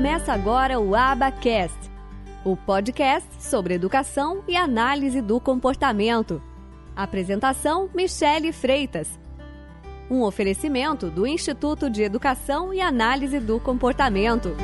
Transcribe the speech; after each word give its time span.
Começa 0.00 0.32
agora 0.32 0.80
o 0.80 0.94
Abacast, 0.94 1.78
o 2.42 2.56
podcast 2.56 3.28
sobre 3.38 3.74
educação 3.74 4.42
e 4.48 4.56
análise 4.56 5.20
do 5.20 5.38
comportamento. 5.38 6.42
Apresentação: 6.96 7.90
Michele 7.94 8.50
Freitas. 8.50 9.20
Um 10.10 10.22
oferecimento 10.22 11.10
do 11.10 11.26
Instituto 11.26 11.90
de 11.90 12.02
Educação 12.02 12.72
e 12.72 12.80
Análise 12.80 13.38
do 13.38 13.60
Comportamento. 13.60 14.56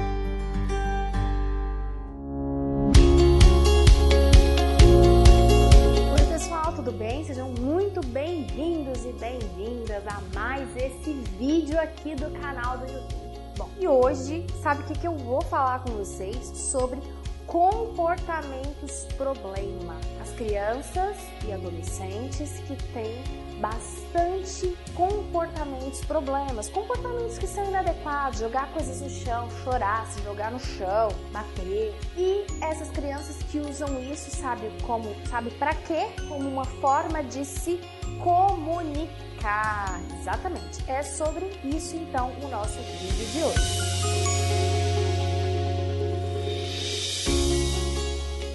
Oi, 6.12 6.32
pessoal, 6.32 6.72
tudo 6.72 6.92
bem? 6.92 7.22
Sejam 7.24 7.52
muito 7.60 8.00
bem-vindos 8.06 9.04
e 9.04 9.12
bem-vindas 9.12 10.02
a 10.06 10.18
mais 10.34 10.74
esse 10.74 11.12
vídeo 11.38 11.78
aqui 11.78 12.14
do 12.14 12.30
canal 12.40 12.78
do 12.78 12.86
YouTube. 12.90 13.25
Bom, 13.56 13.70
e 13.80 13.88
hoje, 13.88 14.46
sabe 14.62 14.82
o 14.82 14.84
que, 14.84 14.98
que 14.98 15.06
eu 15.06 15.16
vou 15.16 15.40
falar 15.40 15.82
com 15.82 15.92
vocês 15.92 16.46
sobre 16.54 17.00
comportamentos 17.46 19.06
problema. 19.16 19.96
As 20.20 20.30
crianças 20.32 21.16
e 21.46 21.52
adolescentes 21.52 22.58
que 22.66 22.76
têm 22.92 23.22
bastante 23.60 24.76
comportamentos 24.94 26.04
problemas, 26.04 26.68
comportamentos 26.68 27.38
que 27.38 27.46
são 27.46 27.64
inadequados, 27.64 28.40
jogar 28.40 28.70
coisas 28.72 29.00
no 29.00 29.08
chão, 29.08 29.48
chorar, 29.64 30.06
se 30.06 30.22
jogar 30.22 30.50
no 30.50 30.60
chão, 30.60 31.08
bater. 31.32 31.94
E 32.16 32.44
essas 32.62 32.90
crianças 32.90 33.36
que 33.50 33.58
usam 33.58 34.02
isso, 34.02 34.30
sabe 34.30 34.70
como, 34.86 35.14
sabe 35.26 35.50
para 35.52 35.74
quê? 35.74 36.06
Como 36.28 36.48
uma 36.48 36.64
forma 36.64 37.22
de 37.22 37.44
se 37.44 37.80
comunicar 38.22 39.26
Exatamente. 40.20 40.82
É 40.88 41.02
sobre 41.02 41.46
isso 41.62 41.96
então 41.96 42.32
o 42.42 42.48
nosso 42.48 42.78
vídeo 42.80 43.26
de 43.26 43.42
hoje. 43.44 44.85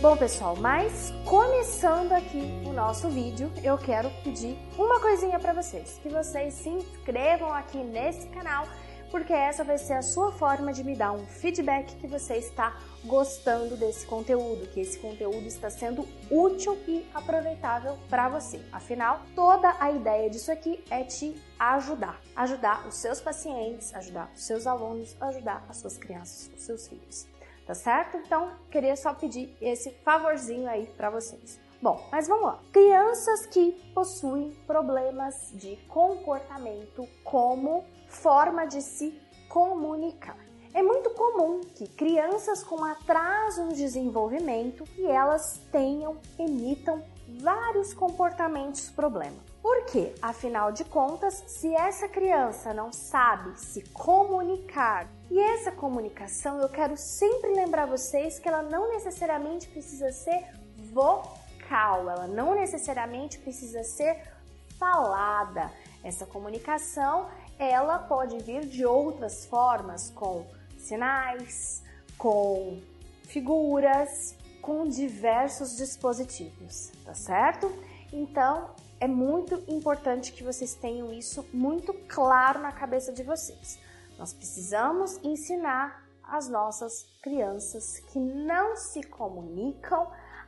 Bom, 0.01 0.17
pessoal, 0.17 0.55
mas 0.55 1.13
começando 1.25 2.11
aqui 2.13 2.41
o 2.65 2.73
nosso 2.73 3.07
vídeo, 3.07 3.51
eu 3.63 3.77
quero 3.77 4.09
pedir 4.23 4.57
uma 4.75 4.99
coisinha 4.99 5.37
para 5.37 5.53
vocês, 5.53 5.99
que 6.01 6.09
vocês 6.09 6.55
se 6.55 6.69
inscrevam 6.69 7.53
aqui 7.53 7.77
nesse 7.77 8.27
canal 8.29 8.67
porque 9.11 9.31
essa 9.31 9.63
vai 9.63 9.77
ser 9.77 9.93
a 9.93 10.01
sua 10.01 10.31
forma 10.31 10.73
de 10.73 10.83
me 10.83 10.95
dar 10.95 11.11
um 11.11 11.23
feedback 11.27 11.95
que 11.97 12.07
você 12.07 12.37
está 12.37 12.75
gostando 13.05 13.77
desse 13.77 14.07
conteúdo, 14.07 14.67
que 14.69 14.79
esse 14.79 14.97
conteúdo 14.97 15.45
está 15.45 15.69
sendo 15.69 16.07
útil 16.31 16.75
e 16.87 17.05
aproveitável 17.13 17.99
para 18.09 18.27
você. 18.27 18.59
Afinal, 18.71 19.21
toda 19.35 19.75
a 19.79 19.91
ideia 19.91 20.29
disso 20.31 20.51
aqui 20.51 20.83
é 20.89 21.03
te 21.03 21.35
ajudar, 21.59 22.19
ajudar 22.35 22.87
os 22.87 22.95
seus 22.95 23.21
pacientes, 23.21 23.93
ajudar 23.93 24.31
os 24.33 24.43
seus 24.43 24.65
alunos, 24.65 25.15
ajudar 25.21 25.63
as 25.69 25.77
suas 25.77 25.97
crianças, 25.97 26.49
os 26.55 26.63
seus 26.63 26.87
filhos. 26.87 27.27
Tá 27.65 27.73
certo? 27.73 28.17
Então, 28.17 28.51
queria 28.69 28.95
só 28.95 29.13
pedir 29.13 29.55
esse 29.61 29.91
favorzinho 30.03 30.69
aí 30.69 30.87
para 30.97 31.09
vocês. 31.09 31.59
Bom, 31.81 32.07
mas 32.11 32.27
vamos 32.27 32.45
lá. 32.45 32.59
Crianças 32.71 33.45
que 33.47 33.71
possuem 33.93 34.51
problemas 34.67 35.51
de 35.53 35.77
comportamento 35.87 37.07
como 37.23 37.85
forma 38.07 38.65
de 38.65 38.81
se 38.81 39.19
comunicar. 39.49 40.37
É 40.73 40.81
muito 40.81 41.09
comum 41.09 41.61
que 41.75 41.87
crianças 41.87 42.63
com 42.63 42.83
atraso 42.83 43.65
no 43.65 43.73
desenvolvimento 43.73 44.85
e 44.97 45.05
elas 45.05 45.59
tenham, 45.71 46.17
emitam 46.39 47.03
vários 47.41 47.93
comportamentos 47.93 48.89
problema. 48.89 49.35
Por 49.61 49.70
quê? 49.91 50.15
Afinal 50.21 50.71
de 50.71 50.85
contas, 50.85 51.43
se 51.47 51.75
essa 51.75 52.07
criança 52.07 52.73
não 52.73 52.93
sabe 52.93 53.59
se 53.59 53.81
comunicar, 53.89 55.07
e 55.29 55.37
essa 55.37 55.71
comunicação 55.71 56.59
eu 56.59 56.69
quero 56.69 56.95
sempre 56.95 57.53
lembrar 57.53 57.85
vocês 57.85 58.39
que 58.39 58.47
ela 58.47 58.61
não 58.61 58.89
necessariamente 58.89 59.67
precisa 59.67 60.11
ser 60.13 60.45
vocal, 60.93 62.09
ela 62.09 62.27
não 62.27 62.55
necessariamente 62.55 63.37
precisa 63.39 63.83
ser 63.83 64.31
falada. 64.79 65.71
Essa 66.03 66.25
comunicação 66.25 67.29
ela 67.59 67.99
pode 67.99 68.39
vir 68.39 68.65
de 68.65 68.85
outras 68.85 69.45
formas, 69.45 70.09
com 70.09 70.45
sinais, 70.77 71.83
com 72.17 72.81
figuras, 73.25 74.35
com 74.61 74.87
diversos 74.87 75.75
dispositivos, 75.75 76.91
tá 77.05 77.13
certo? 77.13 77.71
Então, 78.11 78.71
é 79.01 79.07
muito 79.07 79.55
importante 79.67 80.31
que 80.31 80.43
vocês 80.43 80.75
tenham 80.75 81.11
isso 81.11 81.43
muito 81.51 81.91
claro 82.07 82.59
na 82.59 82.71
cabeça 82.71 83.11
de 83.11 83.23
vocês. 83.23 83.79
Nós 84.15 84.31
precisamos 84.31 85.19
ensinar 85.23 86.05
as 86.23 86.47
nossas 86.47 87.07
crianças 87.23 87.99
que 88.11 88.19
não 88.19 88.75
se 88.75 89.01
comunicam 89.01 90.07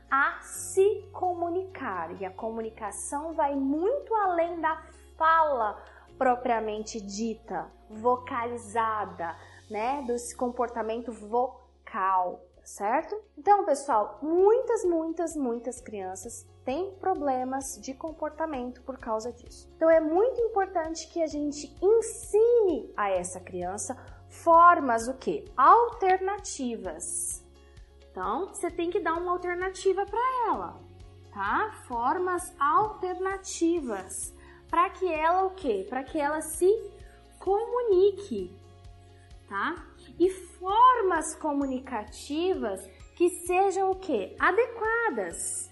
a 0.09 0.39
se 0.43 1.03
comunicar. 1.11 2.21
E 2.21 2.25
a 2.25 2.29
comunicação 2.29 3.33
vai 3.33 3.55
muito 3.55 4.13
além 4.13 4.61
da 4.61 4.83
fala 5.17 5.83
propriamente 6.15 7.01
dita, 7.01 7.71
vocalizada, 7.89 9.35
né, 9.67 10.03
desse 10.05 10.35
comportamento 10.37 11.11
vocal, 11.11 12.39
certo? 12.63 13.15
Então, 13.37 13.65
pessoal, 13.65 14.19
muitas, 14.21 14.85
muitas, 14.85 15.35
muitas 15.35 15.81
crianças 15.81 16.47
têm 16.63 16.91
problemas 16.95 17.77
de 17.81 17.93
comportamento 17.93 18.81
por 18.83 18.97
causa 18.97 19.31
disso. 19.31 19.69
Então, 19.75 19.89
é 19.89 19.99
muito 19.99 20.39
importante 20.41 21.07
que 21.09 21.21
a 21.21 21.27
gente 21.27 21.75
ensine 21.81 22.91
a 22.95 23.09
essa 23.09 23.39
criança 23.39 23.97
formas 24.29 25.07
o 25.07 25.13
que? 25.15 25.45
Alternativas. 25.55 27.43
Então, 28.09 28.47
você 28.47 28.69
tem 28.71 28.89
que 28.89 28.99
dar 28.99 29.15
uma 29.15 29.31
alternativa 29.31 30.05
para 30.05 30.47
ela, 30.47 30.79
tá? 31.31 31.71
Formas 31.87 32.53
alternativas 32.59 34.33
para 34.69 34.89
que 34.89 35.11
ela 35.11 35.45
o 35.45 35.51
quê? 35.51 35.85
Para 35.89 36.03
que 36.03 36.19
ela 36.19 36.41
se 36.41 36.67
comunique, 37.39 38.55
tá? 39.53 39.75
E 40.19 40.31
formas 40.31 41.35
comunicativas 41.35 42.89
que 43.15 43.29
sejam 43.29 43.91
o 43.91 43.95
quê? 43.95 44.35
Adequadas, 44.39 45.69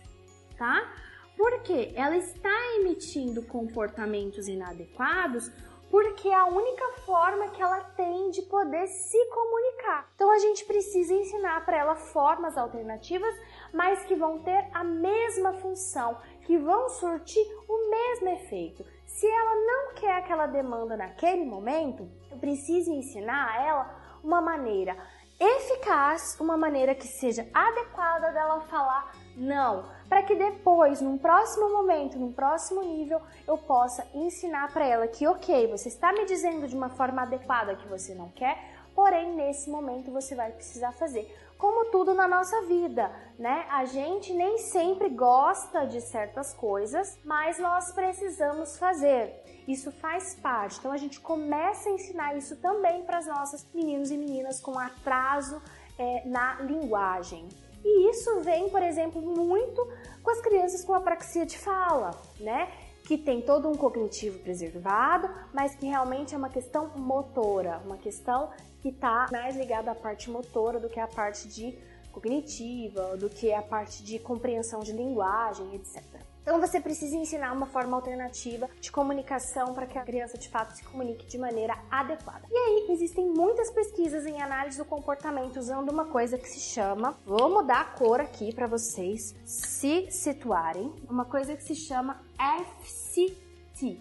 tá? 0.56 0.94
Porque 1.36 1.92
ela 1.96 2.16
está 2.16 2.76
emitindo 2.76 3.42
comportamentos 3.42 4.48
inadequados 4.48 5.52
porque 5.90 6.30
é 6.30 6.36
a 6.36 6.46
única 6.46 6.88
forma 7.06 7.50
que 7.50 7.62
ela 7.62 7.82
tem 7.82 8.30
de 8.30 8.44
poder 8.44 8.86
se 8.88 9.18
comunicar. 9.26 10.10
Então 10.16 10.32
a 10.32 10.38
gente 10.38 10.64
precisa 10.64 11.14
ensinar 11.14 11.66
para 11.66 11.78
ela 11.78 11.96
formas 11.96 12.58
alternativas, 12.58 13.36
mas 13.74 14.06
que 14.06 14.16
vão 14.16 14.40
ter 14.40 14.70
a 14.74 14.84
mesma 14.84 15.54
função, 15.54 16.18
que 16.46 16.58
vão 16.58 16.88
surtir 16.88 17.46
o 17.68 17.90
mesmo 17.90 18.30
efeito. 18.30 18.86
Se 19.14 19.28
ela 19.28 19.56
não 19.56 19.94
quer 19.94 20.16
aquela 20.18 20.48
demanda 20.48 20.98
naquele 20.98 21.46
momento, 21.46 22.10
eu 22.32 22.38
preciso 22.38 22.92
ensinar 22.92 23.50
a 23.50 23.64
ela 23.64 24.20
uma 24.24 24.42
maneira 24.42 24.98
eficaz, 25.40 26.40
uma 26.40 26.56
maneira 26.56 26.96
que 26.96 27.08
seja 27.08 27.48
adequada 27.54 28.32
dela 28.32 28.62
falar 28.62 29.12
não, 29.36 29.86
para 30.10 30.24
que 30.24 30.36
depois, 30.36 31.02
num 31.02 31.18
próximo 31.18 31.70
momento, 31.72 32.20
num 32.20 32.32
próximo 32.32 32.82
nível, 32.84 33.22
eu 33.48 33.58
possa 33.58 34.06
ensinar 34.14 34.72
para 34.72 34.86
ela 34.86 35.08
que, 35.08 35.26
ok, 35.26 35.68
você 35.68 35.88
está 35.88 36.12
me 36.12 36.26
dizendo 36.26 36.68
de 36.68 36.76
uma 36.76 36.90
forma 36.90 37.22
adequada 37.22 37.76
que 37.76 37.88
você 37.88 38.14
não 38.14 38.30
quer, 38.30 38.81
porém 38.96 39.34
nesse 39.34 39.70
momento 39.70 40.12
você 40.12 40.36
vai 40.36 40.52
precisar 40.52 40.92
fazer. 40.92 41.34
Como 41.58 41.92
tudo 41.92 42.16
na 42.16 42.28
nossa 42.28 42.64
vida, 42.64 43.12
né? 43.38 43.68
A 43.70 43.86
gente 43.86 44.34
nem 44.34 44.58
sempre 44.58 45.10
gosta 45.10 45.86
de 45.86 46.02
certas 46.02 46.54
coisas, 46.56 47.20
mas 47.24 47.60
nós 47.60 47.92
precisamos 47.92 48.78
fazer. 48.80 49.44
Isso 49.68 49.92
faz 49.92 50.34
parte. 50.34 50.80
Então 50.80 50.92
a 50.92 50.98
gente 50.98 51.20
começa 51.20 51.88
a 51.88 51.92
ensinar 51.92 52.36
isso 52.36 52.56
também 52.56 53.04
para 53.04 53.20
as 53.20 53.28
nossas 53.28 53.66
meninos 53.74 54.10
e 54.10 54.18
meninas 54.18 54.60
com 54.60 54.78
atraso 54.80 55.62
é, 56.00 56.24
na 56.26 56.56
linguagem. 56.62 57.48
E 57.84 58.10
isso 58.10 58.42
vem, 58.42 58.70
por 58.70 58.82
exemplo, 58.82 59.22
muito 59.22 59.88
com 60.24 60.32
as 60.32 60.42
crianças 60.42 60.84
com 60.84 60.94
apraxia 60.94 61.46
de 61.46 61.58
fala, 61.58 62.12
né? 62.40 62.72
Que 63.12 63.18
tem 63.18 63.42
todo 63.42 63.68
um 63.68 63.76
cognitivo 63.76 64.40
preservado, 64.40 65.30
mas 65.54 65.76
que 65.76 65.86
realmente 65.86 66.34
é 66.34 66.38
uma 66.38 66.48
questão 66.48 66.92
motora, 66.96 67.82
uma 67.84 67.98
questão 67.98 68.52
que 68.82 68.88
está 68.88 69.28
mais 69.30 69.58
ligada 69.58 69.92
à 69.92 69.96
parte 69.96 70.30
motora 70.30 70.80
do 70.80 70.88
que 70.88 70.98
à 70.98 71.06
parte 71.06 71.46
de 71.50 71.78
cognitiva, 72.14 73.18
do 73.18 73.30
que 73.30 73.52
à 73.52 73.62
parte 73.62 74.02
de 74.02 74.18
compreensão 74.18 74.80
de 74.80 74.94
linguagem, 74.94 75.76
etc. 75.76 76.02
Então 76.42 76.60
você 76.60 76.80
precisa 76.80 77.16
ensinar 77.16 77.52
uma 77.54 77.68
forma 77.68 77.96
alternativa 77.96 78.70
de 78.80 78.92
comunicação 78.92 79.74
para 79.74 79.86
que 79.86 79.98
a 79.98 80.04
criança 80.04 80.38
de 80.38 80.50
fato 80.50 80.76
se 80.76 80.84
comunique 80.84 81.26
de 81.28 81.38
maneira 81.38 81.78
adequada. 81.90 82.48
E 82.50 82.58
aí 82.58 82.88
existem 82.90 83.26
muitas 83.30 83.70
pesquisas 83.72 84.26
em 84.26 84.42
análise 84.42 84.78
do 84.78 84.86
comportamento 84.86 85.58
usando 85.58 85.90
uma 85.90 86.06
coisa 86.06 86.38
que 86.38 86.48
se 86.48 86.60
chama, 86.60 87.16
vou 87.26 87.50
mudar 87.50 87.82
a 87.82 87.86
cor 87.86 88.20
aqui 88.20 88.54
para 88.54 88.68
vocês 88.68 89.36
se 89.46 90.10
situarem, 90.10 90.92
uma 91.10 91.26
coisa 91.26 91.56
que 91.56 91.64
se 91.64 91.76
chama 91.76 92.20
FCT. 92.38 94.00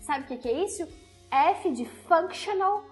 Sabe 0.00 0.24
o 0.24 0.38
que 0.38 0.48
é 0.48 0.64
isso? 0.64 0.86
F 1.30 1.70
de 1.70 1.86
functional 1.86 2.84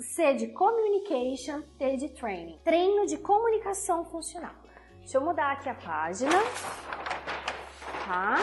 C 0.00 0.34
de 0.34 0.48
Communication, 0.48 1.62
T 1.78 1.96
de 1.96 2.08
Training. 2.08 2.58
Treino 2.64 3.06
de 3.06 3.18
comunicação 3.18 4.04
funcional. 4.04 4.54
Deixa 5.00 5.18
eu 5.18 5.20
mudar 5.20 5.52
aqui 5.52 5.68
a 5.68 5.74
página, 5.74 6.32
tá? 8.04 8.38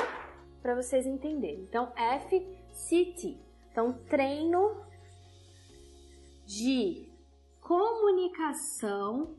Para 0.61 0.75
vocês 0.75 1.05
entenderem. 1.05 1.61
Então, 1.61 1.91
FCT. 1.95 3.37
Então, 3.71 3.93
treino 4.09 4.75
de 6.45 7.07
comunicação 7.61 9.35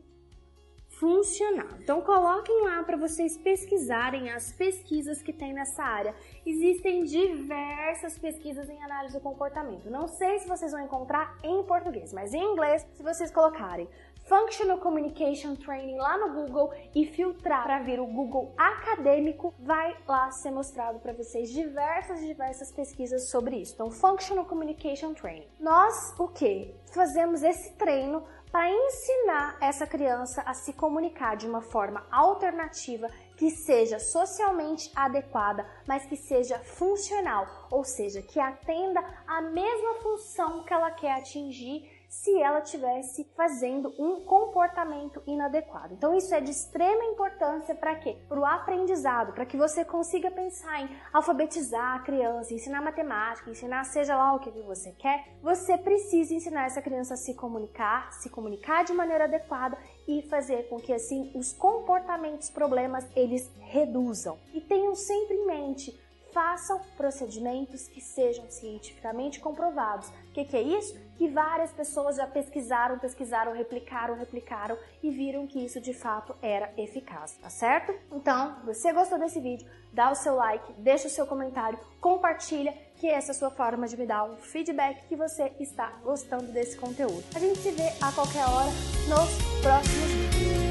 funcional. 1.01 1.67
Então 1.79 1.99
coloquem 2.01 2.63
lá 2.63 2.83
para 2.83 2.95
vocês 2.95 3.35
pesquisarem 3.35 4.29
as 4.29 4.53
pesquisas 4.53 5.19
que 5.21 5.33
tem 5.33 5.51
nessa 5.51 5.83
área. 5.83 6.15
Existem 6.45 7.03
diversas 7.03 8.19
pesquisas 8.19 8.69
em 8.69 8.81
análise 8.83 9.15
do 9.15 9.19
comportamento. 9.19 9.89
Não 9.89 10.07
sei 10.07 10.37
se 10.37 10.47
vocês 10.47 10.71
vão 10.71 10.81
encontrar 10.81 11.35
em 11.43 11.63
português, 11.63 12.13
mas 12.13 12.33
em 12.33 12.43
inglês, 12.43 12.87
se 12.93 13.01
vocês 13.01 13.31
colocarem 13.31 13.89
Functional 14.31 14.77
Communication 14.77 15.57
Training 15.57 15.97
lá 15.97 16.17
no 16.17 16.33
Google 16.33 16.73
e 16.95 17.05
filtrar 17.05 17.63
para 17.63 17.79
vir 17.79 17.99
o 17.99 18.07
Google 18.07 18.53
acadêmico, 18.57 19.53
vai 19.59 19.93
lá 20.07 20.31
ser 20.31 20.51
mostrado 20.51 20.99
para 20.99 21.11
vocês 21.11 21.49
diversas 21.49 22.21
diversas 22.21 22.71
pesquisas 22.71 23.29
sobre 23.29 23.57
isso. 23.57 23.73
Então, 23.73 23.91
Functional 23.91 24.45
Communication 24.45 25.13
Training. 25.13 25.49
Nós 25.59 26.17
o 26.17 26.29
que? 26.29 26.73
Fazemos 26.93 27.43
esse 27.43 27.73
treino 27.73 28.23
para 28.49 28.71
ensinar 28.71 29.57
essa 29.59 29.85
criança 29.85 30.41
a 30.45 30.53
se 30.53 30.71
comunicar 30.71 31.35
de 31.35 31.45
uma 31.45 31.61
forma 31.61 32.05
alternativa 32.09 33.09
que 33.35 33.49
seja 33.49 33.99
socialmente 33.99 34.89
adequada, 34.95 35.65
mas 35.85 36.05
que 36.05 36.15
seja 36.15 36.57
funcional, 36.59 37.67
ou 37.69 37.83
seja, 37.83 38.21
que 38.21 38.39
atenda 38.39 39.03
a 39.27 39.41
mesma 39.41 39.95
função 39.95 40.63
que 40.63 40.73
ela 40.73 40.91
quer 40.91 41.13
atingir 41.13 41.90
se 42.11 42.41
ela 42.41 42.59
tivesse 42.59 43.23
fazendo 43.37 43.93
um 43.97 44.19
comportamento 44.25 45.23
inadequado. 45.25 45.93
Então 45.93 46.13
isso 46.13 46.35
é 46.35 46.41
de 46.41 46.51
extrema 46.51 47.05
importância 47.05 47.73
para 47.73 47.95
quê? 47.95 48.17
Para 48.27 48.37
o 48.37 48.45
aprendizado, 48.45 49.31
para 49.31 49.45
que 49.45 49.55
você 49.55 49.85
consiga 49.85 50.29
pensar 50.29 50.81
em 50.81 50.89
alfabetizar 51.13 51.95
a 51.95 51.99
criança, 52.03 52.53
ensinar 52.53 52.81
matemática, 52.81 53.49
ensinar 53.49 53.85
seja 53.85 54.17
lá 54.17 54.33
o 54.33 54.39
que 54.39 54.51
você 54.61 54.91
quer. 54.91 55.25
Você 55.41 55.77
precisa 55.77 56.33
ensinar 56.33 56.65
essa 56.65 56.81
criança 56.81 57.13
a 57.13 57.17
se 57.17 57.33
comunicar, 57.33 58.11
se 58.11 58.29
comunicar 58.29 58.83
de 58.83 58.91
maneira 58.91 59.23
adequada 59.23 59.77
e 60.05 60.21
fazer 60.23 60.67
com 60.67 60.81
que 60.81 60.91
assim 60.91 61.31
os 61.33 61.53
comportamentos 61.53 62.49
problemas 62.49 63.07
eles 63.15 63.49
reduzam. 63.61 64.37
E 64.53 64.59
tenham 64.59 64.95
sempre 64.95 65.37
em 65.37 65.47
mente 65.47 65.97
façam 66.33 66.79
procedimentos 66.97 67.87
que 67.87 68.01
sejam 68.01 68.49
cientificamente 68.49 69.39
comprovados. 69.39 70.07
O 70.09 70.31
que, 70.33 70.45
que, 70.45 70.57
é 70.57 70.61
isso? 70.61 70.97
Que 71.21 71.27
várias 71.27 71.71
pessoas 71.71 72.15
já 72.15 72.25
pesquisaram, 72.25 72.97
pesquisaram, 72.97 73.53
replicaram, 73.53 74.15
replicaram 74.15 74.75
e 75.03 75.11
viram 75.11 75.45
que 75.45 75.63
isso 75.63 75.79
de 75.79 75.93
fato 75.93 76.35
era 76.41 76.73
eficaz, 76.75 77.37
tá 77.39 77.47
certo? 77.47 77.93
Então, 78.11 78.57
você 78.65 78.91
gostou 78.91 79.19
desse 79.19 79.39
vídeo, 79.39 79.69
dá 79.93 80.09
o 80.09 80.15
seu 80.15 80.33
like, 80.33 80.73
deixa 80.79 81.05
o 81.05 81.11
seu 81.11 81.27
comentário, 81.27 81.77
compartilha, 81.99 82.73
que 82.95 83.05
essa 83.05 83.29
é 83.29 83.33
a 83.33 83.37
sua 83.37 83.51
forma 83.51 83.87
de 83.87 83.95
me 83.97 84.07
dar 84.07 84.23
um 84.23 84.37
feedback 84.37 85.05
que 85.07 85.15
você 85.15 85.53
está 85.59 85.91
gostando 86.03 86.51
desse 86.51 86.75
conteúdo. 86.75 87.23
A 87.35 87.37
gente 87.37 87.59
se 87.59 87.69
vê 87.69 87.89
a 88.01 88.11
qualquer 88.11 88.45
hora 88.45 88.71
nos 89.07 89.61
próximos 89.61 90.35
vídeos. 90.35 90.70